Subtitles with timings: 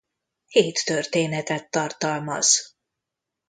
[0.47, 2.75] Hét történetet tartalmaz.